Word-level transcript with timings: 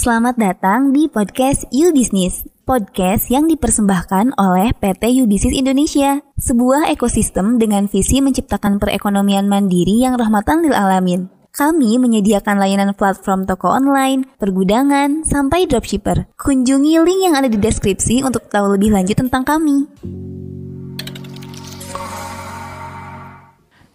Selamat 0.00 0.40
datang 0.40 0.96
di 0.96 1.12
podcast 1.12 1.68
You 1.68 1.92
Business, 1.92 2.48
podcast 2.64 3.28
yang 3.28 3.44
dipersembahkan 3.52 4.32
oleh 4.40 4.72
PT 4.72 5.12
You 5.12 5.28
Business 5.28 5.52
Indonesia, 5.52 6.24
sebuah 6.40 6.88
ekosistem 6.88 7.60
dengan 7.60 7.84
visi 7.84 8.24
menciptakan 8.24 8.80
perekonomian 8.80 9.44
mandiri 9.44 10.00
yang 10.00 10.16
rahmatan 10.16 10.64
lil 10.64 10.72
alamin. 10.72 11.28
Kami 11.52 12.00
menyediakan 12.00 12.56
layanan 12.56 12.96
platform 12.96 13.44
toko 13.44 13.76
online, 13.76 14.24
pergudangan, 14.40 15.20
sampai 15.28 15.68
dropshipper. 15.68 16.32
Kunjungi 16.32 16.96
link 17.04 17.20
yang 17.20 17.36
ada 17.36 17.52
di 17.52 17.60
deskripsi 17.60 18.24
untuk 18.24 18.48
tahu 18.48 18.80
lebih 18.80 18.96
lanjut 18.96 19.20
tentang 19.20 19.44
kami. 19.44 19.84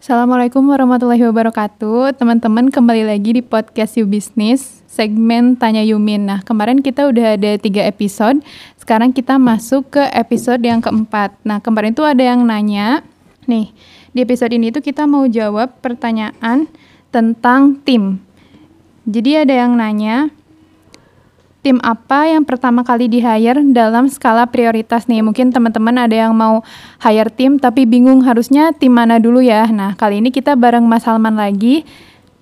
Assalamualaikum 0.06 0.62
warahmatullahi 0.70 1.18
wabarakatuh. 1.26 2.14
Teman-teman 2.14 2.70
kembali 2.70 3.10
lagi 3.10 3.34
di 3.34 3.42
podcast 3.42 3.98
You 3.98 4.06
Business 4.06 4.86
Segmen 4.86 5.58
Tanya 5.58 5.82
Yumin. 5.82 6.30
Nah 6.30 6.46
kemarin 6.46 6.78
kita 6.78 7.10
udah 7.10 7.34
ada 7.34 7.58
tiga 7.58 7.82
episode. 7.82 8.38
Sekarang 8.78 9.10
kita 9.10 9.34
masuk 9.34 9.98
ke 9.98 10.06
episode 10.14 10.62
yang 10.62 10.78
keempat. 10.78 11.34
Nah 11.42 11.58
kemarin 11.58 11.90
tuh 11.90 12.06
ada 12.06 12.22
yang 12.22 12.46
nanya 12.46 13.02
Nih 13.50 13.74
di 14.14 14.22
episode 14.22 14.54
ini 14.54 14.70
tuh 14.70 14.78
kita 14.78 15.10
mau 15.10 15.26
jawab 15.26 15.74
pertanyaan 15.82 16.70
tentang 17.10 17.74
tim. 17.82 18.22
Jadi 19.10 19.42
ada 19.42 19.66
yang 19.66 19.74
nanya 19.74 20.30
tim 21.66 21.82
apa 21.82 22.30
yang 22.30 22.46
pertama 22.46 22.86
kali 22.86 23.10
di 23.10 23.18
hire 23.18 23.58
dalam 23.74 24.06
skala 24.06 24.46
prioritas 24.46 25.10
nih? 25.10 25.18
Mungkin 25.18 25.50
teman-teman 25.50 25.98
ada 25.98 26.14
yang 26.14 26.30
mau 26.30 26.62
hire 27.02 27.26
tim 27.34 27.58
tapi 27.58 27.82
bingung 27.82 28.22
harusnya 28.22 28.70
tim 28.70 28.94
mana 28.94 29.18
dulu 29.18 29.42
ya. 29.42 29.66
Nah, 29.66 29.98
kali 29.98 30.22
ini 30.22 30.30
kita 30.30 30.54
bareng 30.54 30.86
Mas 30.86 31.02
Salman 31.02 31.34
lagi. 31.34 31.82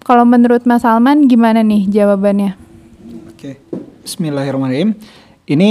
Kalau 0.04 0.28
menurut 0.28 0.68
Mas 0.68 0.84
Salman 0.84 1.24
gimana 1.24 1.64
nih 1.64 1.88
jawabannya? 1.88 2.52
Oke, 3.32 3.64
Bismillahirrahmanirrahim. 4.04 4.92
Ini 5.48 5.70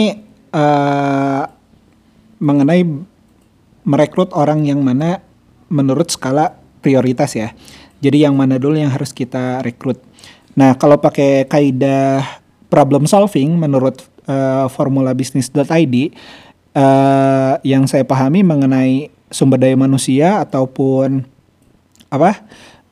uh, 0.50 1.46
mengenai 2.42 2.82
merekrut 3.86 4.34
orang 4.34 4.66
yang 4.66 4.82
mana 4.82 5.22
menurut 5.70 6.10
skala 6.10 6.58
prioritas 6.82 7.38
ya. 7.38 7.54
Jadi 8.02 8.26
yang 8.26 8.34
mana 8.34 8.58
dulu 8.58 8.82
yang 8.82 8.90
harus 8.90 9.14
kita 9.14 9.62
rekrut. 9.62 10.02
Nah, 10.58 10.74
kalau 10.74 10.98
pakai 10.98 11.46
kaidah 11.46 12.43
problem 12.74 13.06
solving 13.06 13.54
menurut 13.62 14.02
uh, 14.26 14.66
formula 14.66 15.14
bisnis.id 15.14 15.62
uh, 16.74 17.54
yang 17.62 17.86
saya 17.86 18.02
pahami 18.02 18.42
mengenai 18.42 19.14
sumber 19.30 19.62
daya 19.62 19.78
manusia 19.78 20.42
ataupun 20.42 21.22
apa 22.10 22.42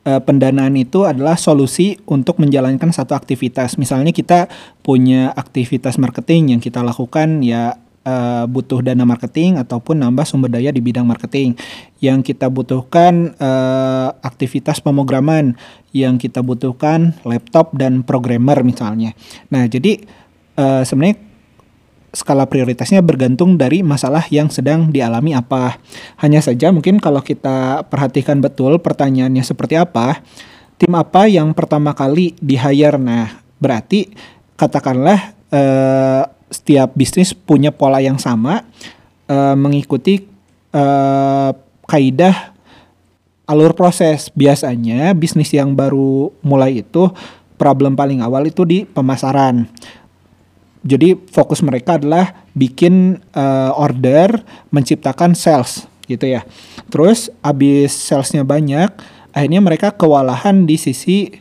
uh, 0.06 0.22
pendanaan 0.22 0.78
itu 0.78 1.02
adalah 1.02 1.34
solusi 1.34 1.98
untuk 2.06 2.38
menjalankan 2.38 2.94
satu 2.94 3.18
aktivitas. 3.18 3.74
Misalnya 3.74 4.14
kita 4.14 4.46
punya 4.86 5.34
aktivitas 5.34 5.98
marketing 5.98 6.54
yang 6.54 6.60
kita 6.62 6.78
lakukan 6.86 7.42
ya 7.42 7.74
uh, 8.06 8.44
butuh 8.46 8.82
dana 8.82 9.02
marketing 9.06 9.58
ataupun 9.58 10.02
nambah 10.02 10.26
sumber 10.26 10.52
daya 10.52 10.70
di 10.70 10.82
bidang 10.82 11.06
marketing. 11.06 11.54
Yang 12.02 12.34
kita 12.34 12.50
butuhkan 12.50 13.34
uh, 13.38 14.14
aktivitas 14.22 14.82
pemrograman, 14.82 15.54
yang 15.94 16.18
kita 16.18 16.42
butuhkan 16.42 17.14
laptop 17.22 17.74
dan 17.74 18.02
programmer 18.02 18.60
misalnya. 18.66 19.14
Nah, 19.50 19.66
jadi 19.70 20.02
uh, 20.58 20.82
sebenarnya 20.82 21.18
skala 22.12 22.44
prioritasnya 22.44 23.00
bergantung 23.00 23.56
dari 23.56 23.80
masalah 23.80 24.28
yang 24.28 24.52
sedang 24.52 24.92
dialami 24.92 25.32
apa. 25.32 25.80
Hanya 26.20 26.44
saja 26.44 26.68
mungkin 26.68 27.00
kalau 27.00 27.24
kita 27.24 27.88
perhatikan 27.88 28.38
betul 28.44 28.76
pertanyaannya 28.78 29.40
seperti 29.40 29.80
apa, 29.80 30.20
tim 30.76 30.92
apa 30.92 31.24
yang 31.26 31.56
pertama 31.56 31.96
kali 31.96 32.36
di 32.36 32.60
hire. 32.60 33.00
Nah, 33.00 33.40
berarti 33.56 34.12
katakanlah 34.60 35.32
uh, 35.48 36.22
setiap 36.52 36.92
bisnis 36.92 37.32
punya 37.32 37.72
pola 37.72 37.98
yang 37.98 38.20
sama 38.20 38.62
uh, 39.26 39.56
mengikuti 39.56 40.28
uh, 40.76 41.50
kaidah 41.88 42.52
alur 43.48 43.72
proses. 43.74 44.28
Biasanya 44.36 45.16
bisnis 45.16 45.50
yang 45.50 45.72
baru 45.74 46.30
mulai 46.44 46.84
itu 46.84 47.10
problem 47.56 47.96
paling 47.96 48.20
awal 48.20 48.46
itu 48.46 48.62
di 48.62 48.84
pemasaran. 48.84 49.66
Jadi 50.82 51.14
fokus 51.30 51.62
mereka 51.62 51.94
adalah 51.96 52.42
bikin 52.58 53.22
uh, 53.32 53.70
order 53.78 54.42
menciptakan 54.74 55.38
sales 55.38 55.86
gitu 56.10 56.26
ya. 56.26 56.42
Terus 56.90 57.30
abis 57.40 57.94
salesnya 57.94 58.42
banyak 58.42 58.90
akhirnya 59.32 59.60
mereka 59.64 59.94
kewalahan 59.94 60.68
di 60.68 60.76
sisi 60.76 61.32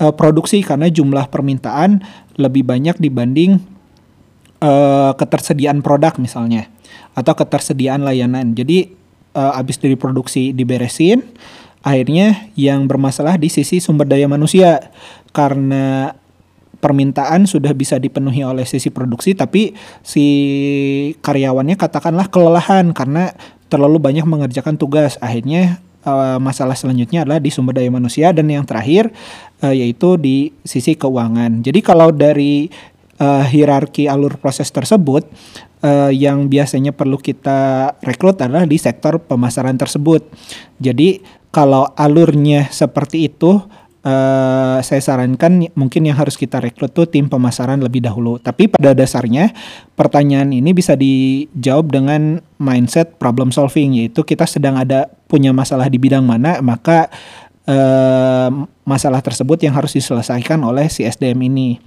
uh, 0.00 0.12
produksi 0.16 0.64
karena 0.64 0.88
jumlah 0.88 1.28
permintaan 1.28 2.02
lebih 2.40 2.64
banyak 2.64 2.96
dibanding 2.96 3.75
uh, 4.60 5.12
ketersediaan 5.16 5.80
produk 5.80 6.16
misalnya 6.20 6.68
atau 7.16 7.32
ketersediaan 7.32 8.04
layanan. 8.04 8.52
Jadi 8.52 8.92
uh, 9.36 9.58
abis 9.58 9.80
dari 9.80 9.96
produksi 9.96 10.52
diberesin, 10.52 11.24
akhirnya 11.80 12.52
yang 12.54 12.84
bermasalah 12.84 13.40
di 13.40 13.48
sisi 13.48 13.80
sumber 13.80 14.08
daya 14.08 14.28
manusia. 14.28 14.92
Karena 15.32 16.12
permintaan 16.76 17.48
sudah 17.48 17.72
bisa 17.72 17.96
dipenuhi 17.96 18.44
oleh 18.44 18.68
sisi 18.68 18.92
produksi 18.92 19.32
tapi 19.32 19.72
si 20.04 20.24
karyawannya 21.24 21.74
katakanlah 21.74 22.28
kelelahan 22.28 22.92
karena 22.92 23.32
terlalu 23.72 23.98
banyak 23.98 24.24
mengerjakan 24.28 24.78
tugas. 24.78 25.18
Akhirnya 25.18 25.80
uh, 26.06 26.38
masalah 26.38 26.78
selanjutnya 26.78 27.26
adalah 27.26 27.42
di 27.42 27.50
sumber 27.50 27.76
daya 27.76 27.90
manusia 27.90 28.30
dan 28.30 28.46
yang 28.46 28.62
terakhir 28.62 29.10
uh, 29.60 29.74
yaitu 29.74 30.14
di 30.20 30.54
sisi 30.62 30.94
keuangan. 30.94 31.64
Jadi 31.64 31.80
kalau 31.82 32.14
dari 32.14 32.70
uh, 33.20 33.44
hierarki 33.44 34.08
alur 34.08 34.36
proses 34.40 34.68
tersebut 34.72 35.26
uh, 35.84 36.10
yang 36.12 36.48
biasanya 36.48 36.92
perlu 36.92 37.20
kita 37.20 37.92
rekrut 38.00 38.40
adalah 38.40 38.64
di 38.64 38.76
sektor 38.76 39.20
pemasaran 39.20 39.76
tersebut. 39.76 40.24
Jadi 40.80 41.20
kalau 41.52 41.88
alurnya 41.96 42.68
seperti 42.72 43.28
itu 43.28 43.60
Uh, 44.06 44.78
saya 44.86 45.02
sarankan 45.02 45.66
mungkin 45.74 46.06
yang 46.06 46.14
harus 46.14 46.38
kita 46.38 46.62
rekrut 46.62 46.94
tuh 46.94 47.10
tim 47.10 47.26
pemasaran 47.26 47.82
lebih 47.82 48.06
dahulu. 48.06 48.38
Tapi 48.38 48.70
pada 48.70 48.94
dasarnya 48.94 49.50
pertanyaan 49.98 50.54
ini 50.54 50.70
bisa 50.70 50.94
dijawab 50.94 51.90
dengan 51.90 52.38
mindset 52.62 53.18
problem 53.18 53.50
solving 53.50 53.98
yaitu 53.98 54.22
kita 54.22 54.46
sedang 54.46 54.78
ada 54.78 55.10
punya 55.26 55.50
masalah 55.50 55.90
di 55.90 55.98
bidang 55.98 56.22
mana 56.22 56.62
maka 56.62 57.10
uh, 57.66 58.48
masalah 58.86 59.20
tersebut 59.20 59.58
yang 59.62 59.74
harus 59.74 59.92
diselesaikan 59.94 60.58
oleh 60.62 60.86
si 60.90 61.02
SDM 61.04 61.50
ini. 61.50 61.78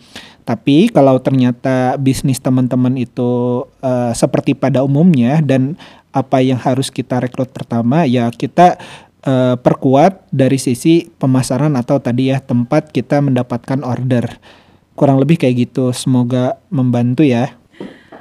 Tapi 0.43 0.89
kalau 0.89 1.19
ternyata 1.21 1.93
bisnis 2.01 2.41
teman-teman 2.41 2.97
itu 2.97 3.63
uh, 3.83 4.11
seperti 4.13 4.57
pada 4.57 4.81
umumnya 4.81 5.39
dan 5.45 5.77
apa 6.09 6.41
yang 6.41 6.57
harus 6.57 6.89
kita 6.89 7.21
rekrut 7.21 7.53
pertama 7.53 8.01
ya 8.09 8.33
kita 8.33 8.81
uh, 9.29 9.55
perkuat 9.61 10.25
dari 10.33 10.57
sisi 10.57 11.05
pemasaran 11.21 11.77
atau 11.77 12.01
tadi 12.01 12.33
ya 12.33 12.41
tempat 12.41 12.89
kita 12.89 13.21
mendapatkan 13.21 13.85
order. 13.85 14.25
Kurang 14.97 15.21
lebih 15.21 15.39
kayak 15.39 15.69
gitu. 15.69 15.95
Semoga 15.95 16.59
membantu 16.73 17.23
ya. 17.23 17.58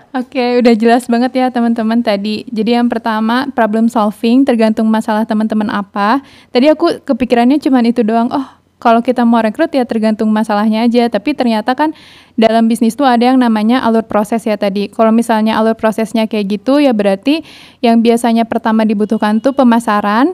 Oke, 0.09 0.65
udah 0.65 0.73
jelas 0.73 1.05
banget 1.05 1.37
ya 1.37 1.47
teman-teman 1.53 2.01
tadi. 2.01 2.49
Jadi 2.49 2.81
yang 2.81 2.89
pertama 2.89 3.45
problem 3.53 3.93
solving 3.93 4.41
tergantung 4.49 4.89
masalah 4.89 5.29
teman-teman 5.29 5.69
apa. 5.69 6.25
Tadi 6.49 6.73
aku 6.73 7.05
kepikirannya 7.05 7.61
cuma 7.61 7.85
itu 7.85 8.01
doang. 8.01 8.33
Oh, 8.33 8.49
kalau 8.81 9.05
kita 9.05 9.29
mau 9.29 9.45
rekrut 9.45 9.69
ya 9.69 9.85
tergantung 9.85 10.33
masalahnya 10.33 10.89
aja. 10.89 11.13
Tapi 11.13 11.37
ternyata 11.37 11.77
kan 11.77 11.93
dalam 12.41 12.73
bisnis 12.73 12.97
tuh 12.97 13.05
ada 13.05 13.29
yang 13.29 13.37
namanya 13.37 13.85
alur 13.85 14.01
proses 14.01 14.49
ya 14.49 14.57
tadi. 14.57 14.89
Kalau 14.89 15.13
misalnya 15.13 15.61
alur 15.61 15.77
prosesnya 15.77 16.25
kayak 16.25 16.57
gitu 16.57 16.81
ya 16.81 16.97
berarti 16.97 17.45
yang 17.85 18.01
biasanya 18.01 18.49
pertama 18.49 18.89
dibutuhkan 18.89 19.45
tuh 19.45 19.53
pemasaran, 19.53 20.33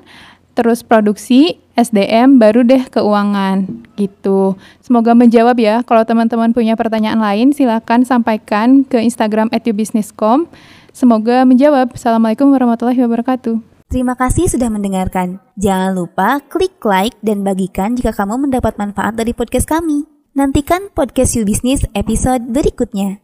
terus 0.55 0.87
produksi, 0.87 1.59
SDM, 1.75 2.39
baru 2.39 2.63
deh 2.63 2.87
keuangan 2.87 3.67
gitu. 3.99 4.55
Semoga 4.79 5.15
menjawab 5.19 5.59
ya. 5.59 5.83
Kalau 5.83 6.07
teman-teman 6.07 6.55
punya 6.55 6.79
pertanyaan 6.79 7.19
lain 7.19 7.51
silakan 7.51 8.07
sampaikan 8.07 8.87
ke 8.87 9.03
Instagram 9.03 9.51
@yobusiness.com. 9.51 10.47
Semoga 10.95 11.43
menjawab. 11.43 11.91
Assalamualaikum 11.99 12.55
warahmatullahi 12.55 13.03
wabarakatuh. 13.03 13.59
Terima 13.91 14.15
kasih 14.15 14.47
sudah 14.47 14.71
mendengarkan. 14.71 15.43
Jangan 15.59 15.95
lupa 15.95 16.39
klik 16.47 16.79
like 16.87 17.19
dan 17.23 17.43
bagikan 17.43 17.99
jika 17.99 18.15
kamu 18.15 18.47
mendapat 18.47 18.79
manfaat 18.79 19.19
dari 19.19 19.35
podcast 19.35 19.67
kami. 19.67 20.07
Nantikan 20.35 20.91
podcast 20.91 21.39
You 21.39 21.47
Business 21.47 21.87
episode 21.95 22.51
berikutnya. 22.51 23.24